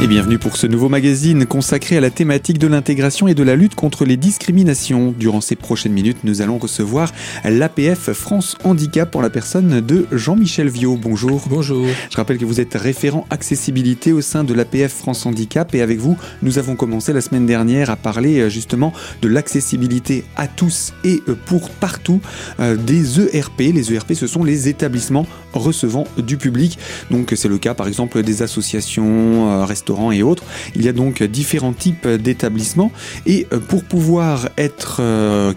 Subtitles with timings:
[0.00, 3.56] Et bienvenue pour ce nouveau magazine consacré à la thématique de l'intégration et de la
[3.56, 5.12] lutte contre les discriminations.
[5.18, 7.10] Durant ces prochaines minutes, nous allons recevoir
[7.42, 10.96] l'APF France Handicap pour la personne de Jean-Michel Viau.
[10.96, 11.42] Bonjour.
[11.50, 11.84] Bonjour.
[12.10, 15.98] Je rappelle que vous êtes référent accessibilité au sein de l'APF France Handicap et avec
[15.98, 20.92] vous, nous avons commencé la semaine dernière à parler euh, justement de l'accessibilité à tous
[21.02, 22.20] et euh, pour partout
[22.60, 23.58] euh, des ERP.
[23.74, 26.78] Les ERP, ce sont les établissements recevant du public.
[27.10, 30.44] Donc c'est le cas par exemple des associations, restaurants, et autres.
[30.74, 32.92] Il y a donc différents types d'établissements
[33.26, 35.52] et euh, pour pouvoir être euh,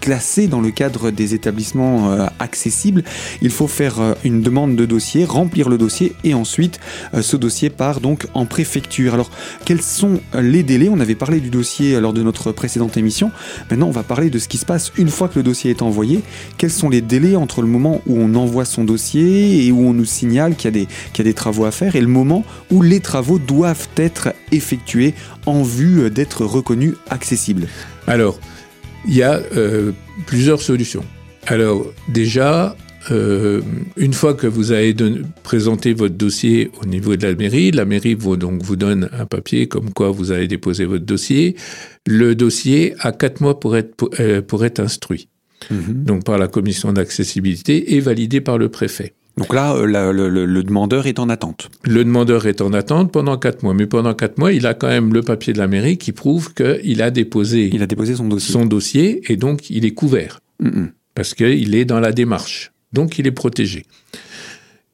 [0.00, 3.02] classé dans le cadre des établissements euh, accessibles,
[3.42, 6.80] il faut faire une demande de dossier, remplir le dossier et ensuite
[7.20, 9.14] ce dossier part donc en préfecture.
[9.14, 9.30] Alors
[9.64, 10.88] quels sont les délais?
[10.88, 13.30] On avait parlé du dossier lors de notre précédente émission.
[13.70, 15.82] Maintenant, on va parler de ce qui se passe une fois que le dossier est
[15.82, 16.20] envoyé.
[16.58, 19.92] Quels sont les délais entre le moment où on envoie son dossier et où on
[19.92, 23.00] nous signale qu'il y, y, a des travaux à faire et le moment où les
[23.00, 25.14] travaux doivent être effectués
[25.46, 27.68] en vue d'être reconnus accessibles
[28.06, 28.38] Alors,
[29.06, 29.92] il y a euh,
[30.26, 31.04] plusieurs solutions.
[31.46, 32.76] Alors, déjà,
[33.10, 33.62] euh,
[33.96, 34.94] une fois que vous avez
[35.42, 39.26] présenté votre dossier au niveau de la mairie, la mairie vous, donc, vous donne un
[39.26, 41.56] papier comme quoi vous avez déposé votre dossier.
[42.06, 45.28] Le dossier a quatre mois pour être, pour, euh, être instruit,
[45.70, 46.04] mhm.
[46.04, 49.14] donc par la commission d'accessibilité et validé par le préfet.
[49.36, 51.70] Donc là, euh, le, demandeur est en attente.
[51.84, 53.74] Le demandeur est en attente pendant quatre mois.
[53.74, 56.52] Mais pendant quatre mois, il a quand même le papier de la mairie qui prouve
[56.54, 58.52] qu'il a déposé, il a déposé son dossier.
[58.52, 60.40] son dossier et donc il est couvert.
[61.14, 62.72] Parce qu'il est dans la démarche.
[62.92, 63.84] Donc il est protégé.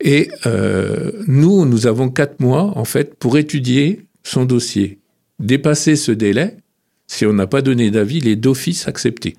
[0.01, 4.98] Et euh, nous, nous avons quatre mois, en fait, pour étudier son dossier.
[5.39, 6.59] Dépasser ce délai,
[7.07, 9.37] si on n'a pas donné d'avis, il est d'office accepté.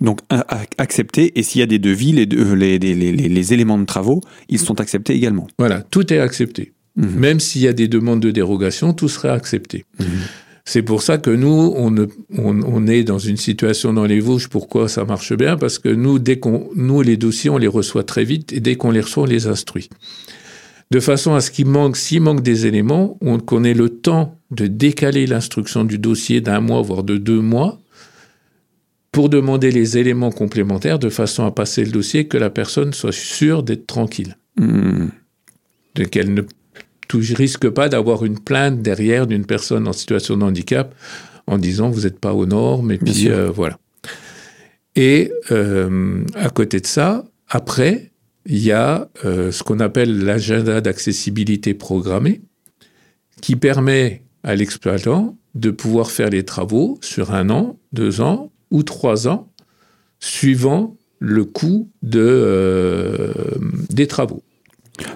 [0.00, 0.20] Donc
[0.76, 4.58] accepté, et s'il y a des devis, les, les, les, les, éléments de travaux, ils
[4.58, 5.46] sont acceptés également.
[5.58, 6.72] Voilà, tout est accepté.
[6.96, 7.14] Mhm.
[7.16, 9.84] Même s'il y a des demandes de dérogation, tout serait accepté.
[10.00, 10.06] Mhm.
[10.64, 11.94] C'est pour ça que nous, on,
[12.38, 14.48] on, on, est dans une situation dans les Vosges.
[14.48, 18.02] Pourquoi ça marche bien Parce que nous, dès qu'on, nous, les dossiers, on les reçoit
[18.02, 19.90] très vite et dès qu'on les reçoit, on les instruit.
[20.90, 24.66] De façon à ce qu'il manque, s'il manque des éléments, qu'on ait le temps de
[24.66, 27.78] décaler l'instruction du dossier d'un mois, voire de deux mois,
[29.14, 33.12] pour demander les éléments complémentaires de façon à passer le dossier, que la personne soit
[33.12, 34.36] sûre d'être tranquille.
[34.56, 35.06] Mmh.
[36.10, 36.42] Qu'elle ne
[37.36, 40.96] risque pas d'avoir une plainte derrière d'une personne en situation de handicap
[41.46, 43.78] en disant vous n'êtes pas aux normes, et puis euh, voilà.
[44.96, 48.10] Et euh, à côté de ça, après,
[48.46, 52.40] il y a euh, ce qu'on appelle l'agenda d'accessibilité programmée,
[53.40, 58.82] qui permet à l'exploitant de pouvoir faire les travaux sur un an, deux ans, ou
[58.82, 59.48] trois ans,
[60.18, 63.32] suivant le coût de, euh,
[63.88, 64.42] des travaux.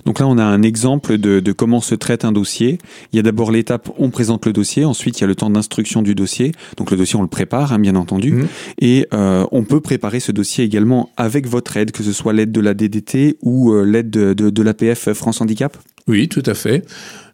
[0.05, 2.79] Donc là, on a un exemple de, comment se traite un dossier.
[3.13, 4.85] Il y a d'abord l'étape, on présente le dossier.
[4.85, 6.53] Ensuite, il y a le temps d'instruction du dossier.
[6.77, 8.33] Donc le dossier, on le prépare, hein, bien entendu.
[8.33, 8.47] Mmh.
[8.81, 12.51] Et euh, on peut préparer ce dossier également avec votre aide, que ce soit l'aide
[12.51, 15.77] de la DDT ou euh, l'aide de, de, de l'APF France Handicap.
[16.09, 16.85] Oui, tout à fait.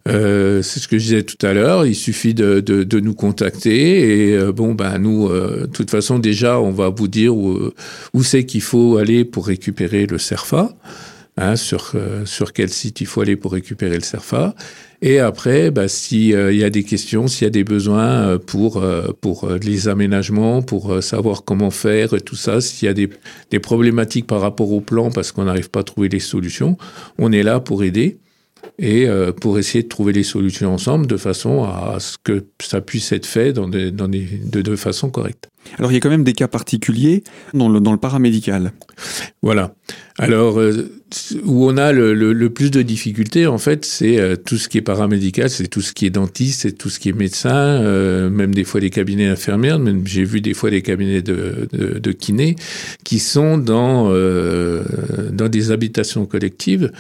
[0.07, 1.87] Euh, c'est ce que je disais tout à l'heure.
[1.87, 5.91] Il suffit de, de, de, nous contacter et euh, bon, ben nous, euh, de toute
[5.91, 7.71] façon, déjà, on va vous dire où,
[8.13, 10.71] où c'est qu'il faut aller pour récupérer le Cerfa.
[11.37, 14.55] Hein, sur euh, sur quel site il faut aller pour récupérer le Cerfa.
[15.03, 18.81] Et après, bah, s'il y a des questions, s'il y a des besoins pour
[19.21, 23.11] pour les aménagements, pour savoir comment faire et tout ça, s'il y a des,
[23.51, 26.79] des problématiques par rapport au plan parce qu'on n'arrive pas à trouver les solutions,
[27.19, 28.19] on est là pour aider
[28.79, 32.81] et euh, pour essayer de trouver les solutions ensemble de façon à ce que ça
[32.81, 35.49] puisse être fait dans des, dans des, de, de, façon correcte.
[35.79, 37.23] Alors il y a quand même des cas particuliers
[37.55, 38.73] dans le, dans le paramédical.
[39.43, 39.75] Voilà.
[40.19, 40.91] Alors euh,
[41.45, 44.69] où on a le, le, le, plus de difficultés en fait, c'est euh, tout ce
[44.69, 47.81] qui est paramédical, c'est tout ce qui est dentiste, c'est tout ce qui est médecin,
[48.29, 51.99] même des fois les cabinets infirmières, même j'ai vu des fois des cabinets de, de,
[51.99, 52.57] de kiné
[53.05, 54.13] qui sont dans
[55.33, 56.91] dans des habitations collectives.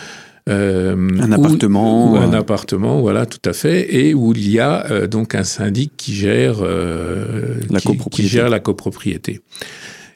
[0.49, 2.12] Euh, un appartement.
[2.12, 5.44] Ou, un appartement, voilà, tout à fait, et où il y a euh, donc un
[5.44, 9.41] syndic qui gère, euh, la, qui, qui, gère la copropriété.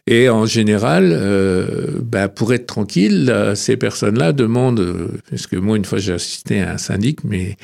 [0.06, 5.84] Et en général, euh, bah, pour être tranquille, ces personnes-là demandent, parce que moi une
[5.84, 7.56] fois j'ai assisté à un syndic, mais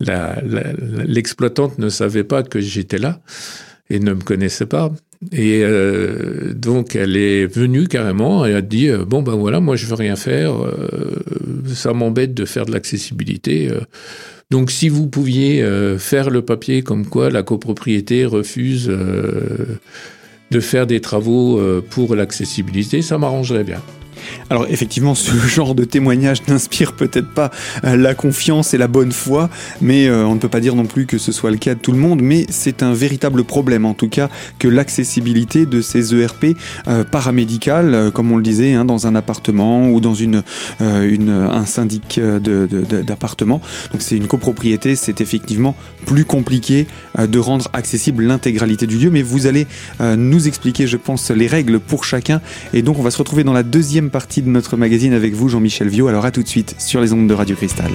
[0.00, 3.20] l'exploitante ne savait pas que j'étais là
[3.88, 4.92] et ne me connaissait pas.
[5.32, 9.76] Et euh, donc elle est venue carrément et a dit euh, bon ben voilà moi
[9.76, 11.22] je veux rien faire euh,
[11.66, 13.70] ça m'embête de faire de l'accessibilité
[14.50, 15.62] donc si vous pouviez
[15.98, 18.90] faire le papier comme quoi la copropriété refuse
[20.50, 23.82] de faire des travaux pour l'accessibilité ça m'arrangerait bien
[24.50, 27.50] Alors effectivement, ce genre de témoignage n'inspire peut-être pas
[27.84, 29.48] euh, la confiance et la bonne foi,
[29.80, 31.80] mais euh, on ne peut pas dire non plus que ce soit le cas de
[31.80, 34.28] tout le monde, mais c'est un véritable problème en tout cas
[34.58, 36.56] que l'accessibilité de ces ERP
[36.88, 40.42] euh, paramédicales, comme on le disait, hein, dans un appartement ou dans une,
[40.80, 43.60] un syndic d'appartement.
[43.92, 45.76] Donc c'est une copropriété, c'est effectivement
[46.06, 46.86] plus compliqué
[47.18, 49.66] de rendre accessible l'intégralité du lieu, mais vous allez
[50.00, 52.40] nous expliquer, je pense, les règles pour chacun,
[52.72, 55.48] et donc on va se retrouver dans la deuxième partie de notre magazine avec vous,
[55.48, 56.08] Jean-Michel Viau.
[56.08, 57.90] Alors à tout de suite sur les ondes de Radio Cristal.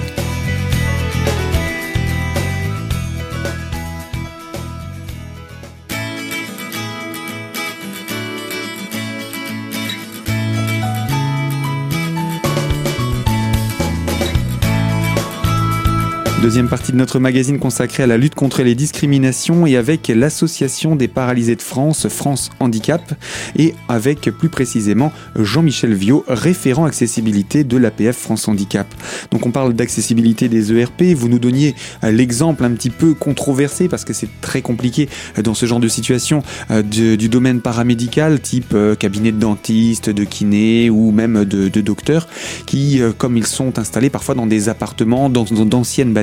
[16.56, 20.96] Deuxième partie de notre magazine consacrée à la lutte contre les discriminations et avec l'association
[20.96, 23.12] des paralysés de France, France Handicap,
[23.58, 28.86] et avec plus précisément Jean-Michel Viau, référent accessibilité de l'APF France Handicap.
[29.32, 34.06] Donc on parle d'accessibilité des ERP, vous nous donniez l'exemple un petit peu controversé parce
[34.06, 35.10] que c'est très compliqué
[35.44, 40.24] dans ce genre de situation euh, du domaine paramédical, type euh, cabinet de dentiste, de
[40.24, 42.26] kiné ou même de, docteurs,
[42.64, 46.14] qui, euh, comme ils sont installés parfois dans des appartements, dans d'anciennes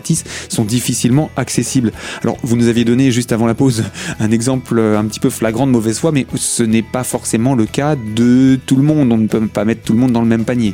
[0.50, 1.92] sont difficilement accessibles.
[2.22, 3.84] Alors, vous nous aviez donné juste avant la pause
[4.20, 7.66] un exemple un petit peu flagrant de mauvaise foi, mais ce n'est pas forcément le
[7.66, 9.12] cas de tout le monde.
[9.12, 10.74] On ne peut pas mettre tout le monde dans le même panier.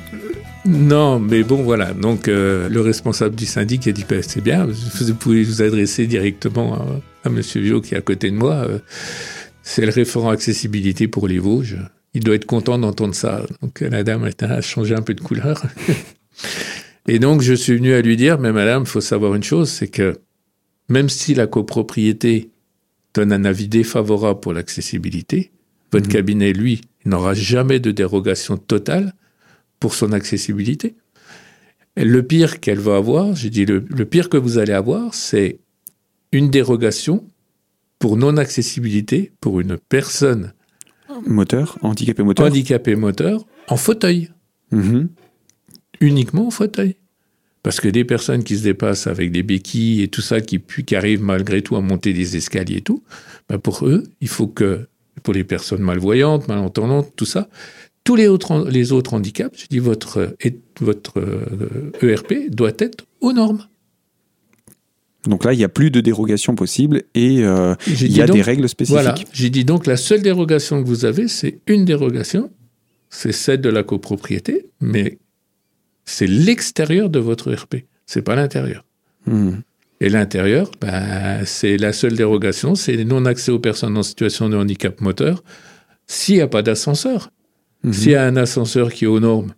[0.66, 1.94] Non, mais bon, voilà.
[1.94, 6.06] Donc, euh, le responsable du syndic a dit ben, c'est bien, vous pouvez vous adresser
[6.06, 8.56] directement à, Monsieur Viau qui est à côté de moi.
[8.56, 8.80] Euh,
[9.64, 11.78] c'est le référent accessibilité pour les Vosges.
[12.14, 13.44] Il doit être content d'entendre ça.
[13.62, 15.64] Donc, la dame a changé un peu de couleur.
[17.10, 19.72] Et donc, je suis venu à lui dire, mais madame, il faut savoir une chose,
[19.72, 20.20] c'est que
[20.90, 22.52] même si la copropriété
[23.16, 25.52] donne un avis défavorable pour l'accessibilité,
[25.92, 26.14] votre mhm.
[26.14, 29.16] cabinet, lui, n'aura jamais de dérogation totale
[29.80, 30.98] pour son accessibilité.
[31.96, 35.58] Et le pire qu'elle va avoir, j'ai dit, le, pire que vous allez avoir, c'est
[36.32, 37.26] une dérogation
[37.98, 40.54] pour non-accessibilité pour une personne.
[41.26, 42.46] Moteur, handicapé moteur.
[42.46, 44.30] Handicapé moteur, en fauteuil.
[44.72, 45.10] Mhm.
[46.00, 46.96] Uniquement en fauteuil.
[47.62, 50.96] Parce que des personnes qui se dépassent avec des béquilles et tout ça, qui, qui
[50.96, 53.04] arrivent malgré tout à monter des escaliers et tout,
[53.50, 54.88] ben pour eux, il faut que,
[55.24, 57.50] pour les personnes malvoyantes, malentendantes, tout ça,
[58.06, 60.36] tous les autres, les autres handicaps, je dis, votre,
[60.80, 61.20] votre
[62.02, 63.66] ERP euh, e doit être aux normes.
[65.28, 68.42] Donc là, il n'y a plus de dérogation possible et euh, il y a des
[68.42, 69.02] règles spécifiques.
[69.02, 72.50] Voilà, j'ai dit donc la seule dérogation que vous avez, c'est une dérogation,
[73.10, 75.18] c'est celle de la copropriété, mais
[76.10, 78.84] c'est l'extérieur de votre ERP, c'est pas l'intérieur.
[79.26, 79.58] Hmm.
[80.02, 85.02] Et l'intérieur, bah, c'est la seule dérogation, c'est non-accès aux personnes en situation de handicap
[85.02, 85.44] moteur
[86.08, 87.30] s'il n'y a pas d'ascenseur.
[87.84, 87.94] Hmm.
[87.94, 89.54] S'il y a un ascenseur qui est aux normes,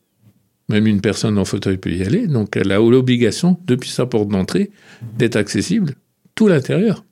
[0.67, 4.29] même une personne en fauteuil peut y aller, donc elle a l'obligation, depuis sa porte
[4.29, 4.71] d'entrée,
[5.17, 5.93] d'être accessible
[6.35, 7.05] tout l'intérieur.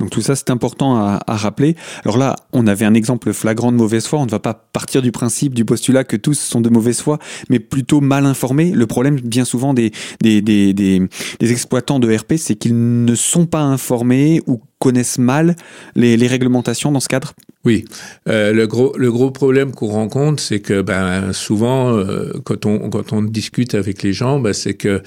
[0.00, 1.76] Donc tout ça, c'est important à, rappeler.
[2.04, 4.18] Alors là, on avait un exemple flagrant de mauvaise foi.
[4.18, 7.18] On ne va pas partir du principe, du postulat que tous sont de mauvaise foi,
[7.50, 8.72] mais plutôt mal informés.
[8.72, 9.92] Le problème, bien souvent, des,
[10.22, 11.08] des, des, des,
[11.52, 15.54] exploitants de RP, c'est qu'ils ne sont pas informés ou connaissent mal
[15.94, 17.84] les, réglementations dans ce cadre Oui,
[18.28, 22.88] euh, le, gros, le gros problème qu'on rencontre, c'est que ben, souvent, euh, quand, on,
[22.88, 25.02] quand on discute avec les gens, ben, c'est que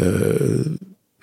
[0.00, 0.62] euh,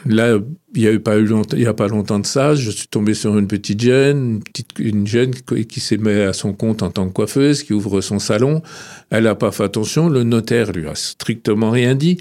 [0.05, 0.37] Là,
[0.75, 3.15] il n'y a, pas eu longtemps, y a pas longtemps de ça, je suis tombé
[3.15, 4.41] sur une petite jeune,
[4.77, 8.19] une, jeune qui, s'est mise à son compte en tant que coiffeuse, qui ouvre son
[8.19, 8.61] salon.
[9.09, 12.17] Elle n'a pas fait attention, le notaire lui a strictement rien dit.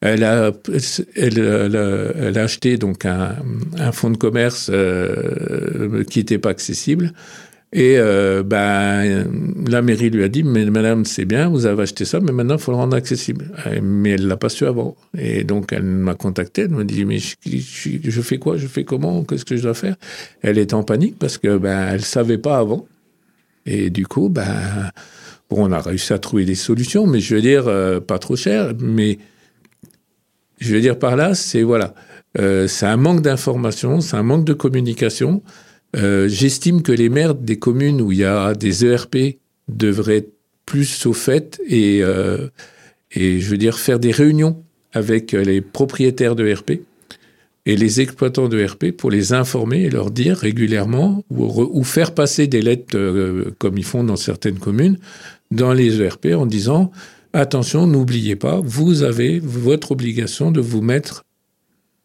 [0.00, 0.52] Elle a,
[2.36, 3.36] acheté donc un,
[3.78, 7.12] un fonds de commerce euh, qui n'était pas accessible.
[7.72, 9.26] Et euh, ben,
[9.68, 12.54] la mairie lui a dit, mais madame, c'est bien, vous avez acheté ça, mais maintenant,
[12.56, 13.52] il faut le rendre accessible.
[13.66, 14.96] Euh, mais elle l'a pas su avant.
[15.16, 19.22] Et donc, elle m'a contacté, elle m'a dit, mais je, fais quoi Je fais comment
[19.22, 19.96] Qu'est-ce que je dois faire?
[20.40, 22.86] Elle est en panique parce que ben, elle savait pas avant.
[23.66, 24.90] Et du coup, ben,
[25.50, 28.36] bon, on a réussi à trouver des solutions, mais je veux dire, euh, pas trop
[28.36, 29.18] cher, mais
[30.58, 31.94] je veux dire par là, c'est voilà,
[32.34, 35.42] c'est un manque d'information, c'est un manque de communication.
[35.96, 40.32] Euh, j'estime que les maires des communes où il y a des ERP devraient être
[40.66, 42.48] plus au fait et, euh,
[43.12, 46.82] et je veux dire faire des réunions avec les propriétaires de ERP
[47.64, 52.46] et les exploitants de ERP pour les informer et leur dire régulièrement ou, faire passer
[52.46, 54.98] des lettres euh, comme ils font dans certaines communes
[55.50, 56.90] dans les ERP en disant
[57.32, 61.24] attention, n'oubliez pas, vous avez votre obligation de vous mettre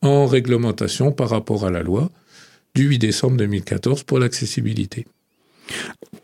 [0.02, 2.12] en réglementation par rapport à la loi
[2.76, 5.06] du 8 décembre 2014 pour l'accessibilité.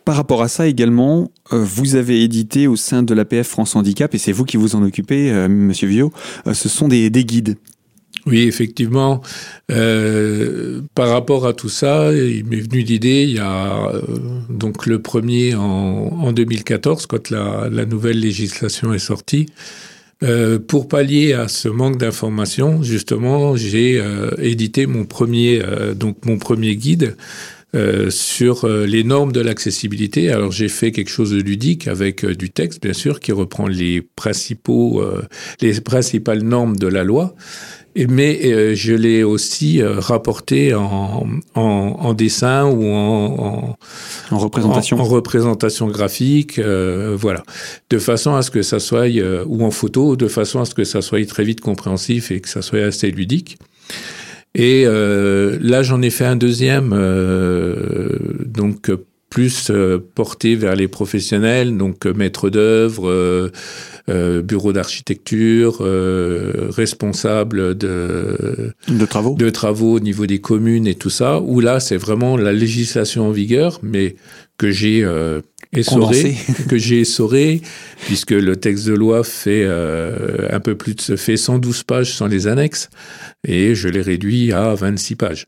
[0.05, 4.17] Par rapport à ça également, vous avez édité au sein de l'APF France Handicap, et
[4.17, 6.11] c'est vous qui vous en occupez, Monsieur Viau,
[6.51, 7.57] ce sont des, des guides.
[8.25, 9.21] Oui, effectivement.
[9.71, 14.01] Euh, par rapport à tout ça, il m'est venu l'idée, il y a euh,
[14.49, 19.47] donc le premier en, en 2014, quand la, la, nouvelle législation est sortie.
[20.21, 26.25] Euh, pour pallier à ce manque d'informations, justement, j'ai euh, édité mon premier, euh, donc
[26.25, 27.15] mon premier guide
[28.09, 30.31] sur les normes de l'accessibilité.
[30.31, 34.01] Alors j'ai fait quelque chose de ludique avec du texte, bien sûr, qui reprend les
[34.01, 35.03] principaux,
[35.61, 37.35] les principales normes de la loi
[37.95, 43.77] mais euh, je l'ai aussi euh, rapporté en, en, en, dessin ou en,
[44.31, 47.43] en représentation, en, représentation graphique, euh, voilà,
[47.89, 49.07] de façon à ce que ça soit
[49.45, 52.49] ou en photo, de façon à ce que ça soit très vite compréhensif et que
[52.49, 53.57] ça soit assez ludique.
[54.55, 56.89] Et là, j'en ai fait un deuxième,
[58.45, 58.91] donc
[59.29, 59.71] plus
[60.15, 63.51] porté vers les professionnels, donc maître d'œuvre
[64.09, 70.95] euh, bureau d'architecture, euh, responsable de, de travaux, de travaux au niveau des communes et
[70.95, 71.41] tout ça.
[71.41, 74.15] Où là, c'est vraiment la législation en vigueur, mais
[74.57, 75.41] que j'ai euh,
[75.73, 76.35] essoré,
[76.69, 77.61] que j'ai essoré,
[78.05, 82.27] puisque le texte de loi fait euh, un peu plus de fait 112 pages sans
[82.27, 82.89] les annexes,
[83.47, 85.47] et je l'ai réduit à 26 pages.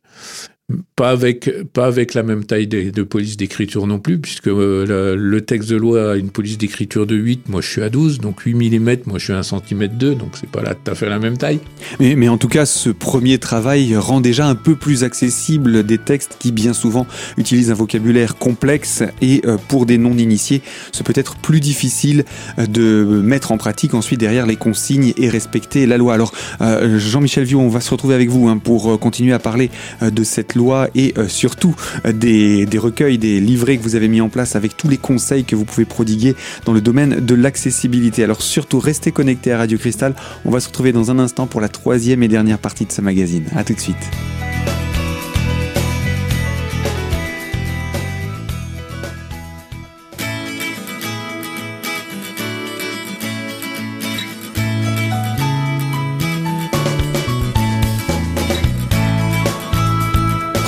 [0.96, 5.42] Pas avec, pas avec la même taille de, police d'écriture non plus, puisque euh, le,
[5.42, 8.42] texte de loi a une police d'écriture de 8, moi je suis à 12, donc
[8.42, 10.96] 8 mm, moi je suis à 1 cm 2, donc c'est pas là tout à
[10.96, 11.60] fait la même taille.
[12.00, 16.38] Mais, en tout cas, ce premier travail rend déjà un peu plus accessible des textes
[16.40, 20.62] qui bien souvent utilisent un vocabulaire complexe et euh, pour des non-initiés,
[20.92, 22.26] c'est peut-être plus difficile
[22.58, 26.14] de mettre en pratique ensuite derrière les consignes et respecter la loi.
[26.14, 29.70] Alors, euh, Jean-Michel Vieux, on va se retrouver avec vous hein, pour continuer à parler
[30.02, 30.61] de cette loi
[30.96, 31.76] et euh, surtout
[32.06, 34.98] euh, des, des, recueils, des livrets que vous avez mis en place avec tous les
[34.98, 38.24] conseils que vous pouvez prodiguer dans le domaine de l'accessibilité.
[38.24, 40.16] Alors surtout, restez connectés à Radio Cristal.
[40.46, 43.02] On va se retrouver dans un instant pour la troisième et dernière partie de ce
[43.02, 43.46] magazine.
[43.56, 44.41] À tout de suite.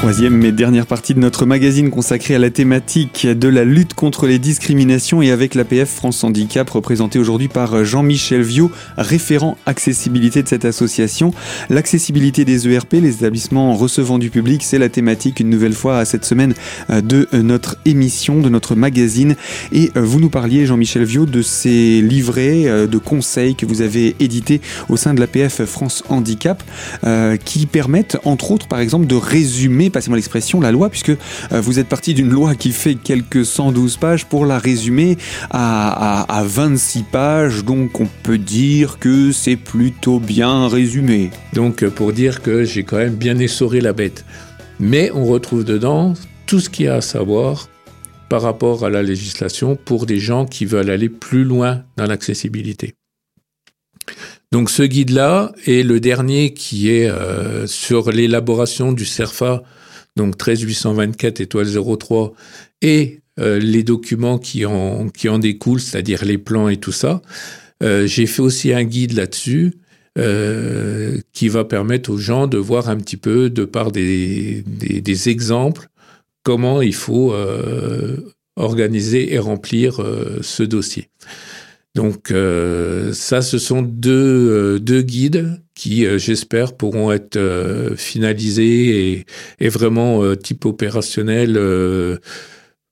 [0.04, 4.28] Troisième et dernière partie de notre magazine consacrée à la thématique de la lutte contre
[4.28, 10.50] les discriminations et avec l'APF France Handicap représenté aujourd'hui par Jean-Michel Viau, référent accessibilité de
[10.50, 11.34] cette association.
[11.70, 16.26] L'accessibilité des ERP, les établissements recevant du public, c'est la thématique une nouvelle fois cette
[16.26, 16.54] semaine
[16.90, 19.38] de notre émission, de notre magazine.
[19.72, 24.60] Et vous nous parliez, Jean-Michel Viau, de ces livrets de conseils que vous avez édités
[24.90, 26.62] au sein de l'APF France Handicap
[27.06, 31.16] euh, qui permettent, entre autres, par exemple, de résumer passez-moi l'expression, la loi, puisque euh,
[31.62, 35.18] vous êtes parti d'une loi qui fait quelques 112 pages pour la résumer
[35.50, 41.32] à, à, à 26 pages, donc on peut dire que c'est plutôt bien résumé.
[41.54, 44.26] Donc pour dire que j'ai quand même bien essoré la bête.
[44.80, 46.14] Mais on retrouve dedans
[46.46, 47.70] tout ce qu'il y a à savoir
[48.30, 52.96] par rapport à la législation pour des gens qui veulent aller plus loin dans l'accessibilité.
[54.52, 59.64] Donc ce guide-là est le dernier qui est euh, sur l'élaboration du CERFA
[60.15, 62.34] donc 13824 étoile 03,
[62.82, 67.22] et euh, les documents qui en, qui en découlent, c'est-à-dire les plans et tout ça.
[67.82, 69.74] Euh, J'ai fait aussi un guide là-dessus
[70.20, 75.29] euh, qui va permettre aux gens de voir un petit peu, de par des, des,
[75.29, 75.88] exemples,
[76.43, 77.34] comment il faut
[78.55, 80.00] organiser et remplir
[80.41, 81.10] ce dossier.
[81.96, 89.12] Donc euh, ça, ce sont deux, deux guides qui, euh, j'espère, pourront être euh, finalisés
[89.12, 89.26] et,
[89.60, 91.56] et vraiment euh, type opérationnel,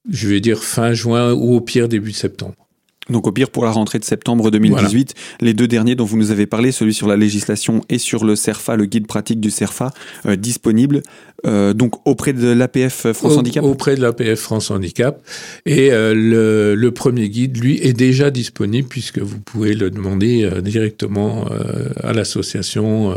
[0.09, 2.70] je vais dire fin juin ou au pire début septembre.
[3.09, 5.37] Donc au pire pour la rentrée de septembre 2018, voilà.
[5.41, 8.35] les deux derniers dont vous nous avez parlé, celui sur la législation et sur le
[8.35, 9.91] CERFA, le guide pratique du CERFA,
[10.27, 11.01] euh, disponible
[11.47, 13.63] euh, donc auprès de l'APF France Handicap.
[13.63, 15.21] Auprès de l'APF France Handicap
[15.65, 20.43] et euh, le, le, premier guide lui est déjà disponible puisque vous pouvez le demander
[20.43, 21.47] euh, directement
[22.03, 23.15] à l'association.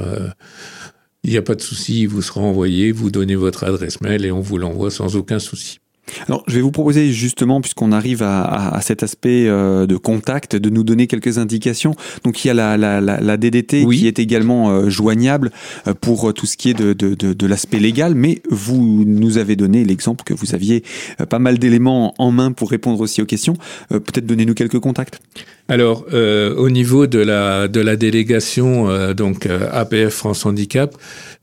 [1.22, 4.32] Il n'y a pas de souci, vous sera envoyé, vous donnez votre adresse mail et
[4.32, 5.80] on vous l'envoie sans aucun souci.
[6.28, 9.96] Alors, je vais vous proposer justement, puisqu'on arrive à, à, à, cet aspect euh, de
[9.96, 11.94] contact, de nous donner quelques indications.
[12.24, 13.98] Donc, il y a la, la, la, la DDT oui.
[13.98, 15.50] qui est également euh, joignable
[15.86, 19.38] euh, pour tout ce qui est de, de, de, de l'aspect légal, mais vous nous
[19.38, 20.82] avez donné l'exemple que vous aviez
[21.28, 23.54] pas mal d'éléments en main pour répondre aussi aux questions.
[23.88, 25.20] Peut-être donnez-nous quelques contacts.
[25.68, 30.94] Alors, au niveau de la, de la délégation, donc APF France Handicap,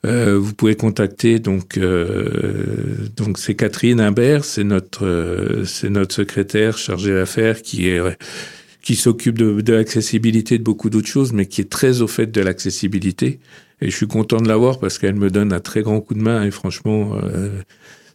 [0.04, 1.80] vous pouvez contacter donc,
[3.18, 8.02] donc c'est Catherine Imbers c'est notre, c'est notre secrétaire chargé d'affaires qui est
[8.82, 12.28] qui s'occupe de, de l'accessibilité de beaucoup d'autres choses, mais qui est très au fait
[12.28, 13.40] de l'accessibilité.
[13.80, 16.22] Et je suis content de l'avoir parce qu'elle me donne un très grand coup de
[16.22, 17.62] main et franchement, euh,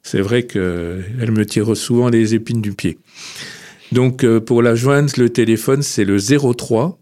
[0.03, 2.99] c'est vrai qu'elle me tire souvent les épines du pied.
[3.93, 6.99] Donc euh, pour la joindre, le téléphone, c'est le 03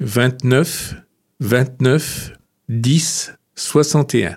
[0.00, 0.94] 29
[1.40, 2.32] 29
[2.68, 4.36] 10 61.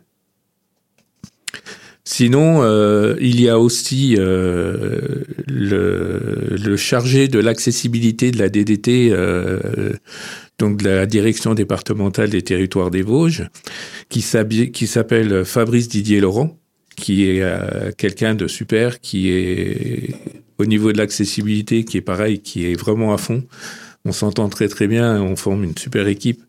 [2.12, 5.00] Sinon, euh, il y a aussi euh,
[5.46, 9.94] le, chargé de l'accessibilité de la DDT, euh,
[10.58, 13.48] donc de la direction départementale des territoires des Vosges,
[14.10, 16.58] qui s'appelle Fabrice Didier Laurent,
[16.96, 17.44] qui est
[17.96, 20.16] quelqu'un de super, qui est
[20.58, 23.44] au niveau de l'accessibilité, qui est pareil, qui est vraiment à fond.
[24.04, 26.42] On s'entend très très bien, on forme une super équipe.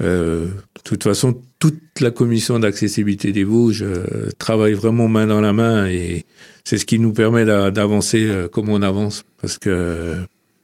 [0.00, 5.40] Euh, de toute façon, toute la commission d'accessibilité des Vosges euh, travaille vraiment main dans
[5.40, 6.24] la main et
[6.64, 10.16] c'est ce qui nous permet d'avancer euh, comme on avance parce que euh,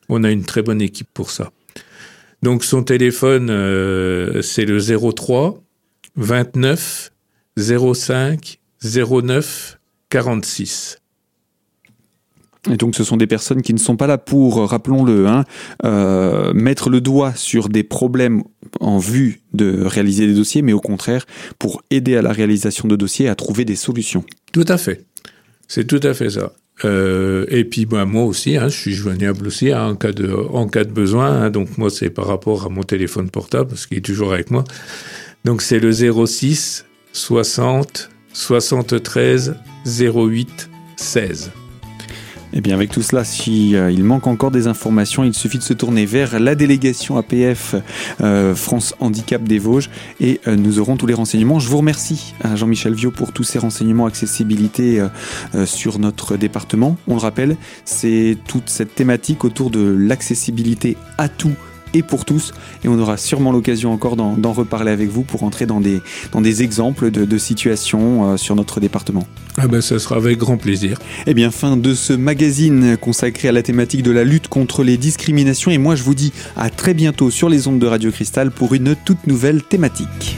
[0.08, 1.50] on a une très bonne équipe pour ça.
[2.42, 3.46] Donc son téléphone,
[4.42, 5.62] c'est le 03
[6.16, 7.10] 29
[7.56, 9.78] 05 09
[10.10, 10.98] 46.
[12.70, 15.44] Et donc ce sont des personnes qui ne sont pas là pour, rappelons-le, hein,
[15.84, 18.42] euh, mettre le doigt sur des problèmes
[18.80, 21.26] en vue de réaliser des dossiers, mais au contraire
[21.58, 24.24] pour aider à la réalisation de dossiers à trouver des solutions.
[24.52, 25.04] Tout à fait.
[25.68, 26.52] C'est tout à fait ça.
[26.84, 30.32] Euh, et puis bah, moi aussi, hein, je suis joignable aussi hein, en, cas de,
[30.32, 31.30] en cas de besoin.
[31.30, 31.50] Hein.
[31.50, 34.64] donc moi, c'est par rapport à mon téléphone portable, parce qu'il est toujours avec moi.
[35.44, 39.54] Donc c'est le 06 60 73
[39.86, 41.52] 08 16.
[42.56, 45.64] Eh bien, avec tout cela, si euh, il manque encore des informations, il suffit de
[45.64, 47.74] se tourner vers la délégation APF
[48.20, 51.58] euh, France Handicap des Vosges et euh, nous aurons tous les renseignements.
[51.58, 55.04] Je vous remercie à Jean-Michel Viau pour tous ces renseignements accessibilité
[55.64, 56.96] sur notre département.
[57.08, 61.54] On le rappelle, c'est toute cette thématique autour de l'accessibilité à tout
[61.94, 62.52] et pour tous.
[62.84, 66.00] Et on aura sûrement l'occasion encore d'en reparler avec vous pour entrer dans des,
[66.32, 69.26] dans des exemples de, situations euh, sur notre département.
[69.56, 70.98] Ah ben, ça sera avec grand plaisir.
[71.26, 74.96] Eh bien, fin de ce magazine consacré à la thématique de la lutte contre les
[74.96, 75.70] discriminations.
[75.70, 78.74] Et moi, je vous dis à très bientôt sur les ondes de Radio Cristal pour
[78.74, 80.36] une toute nouvelle thématique.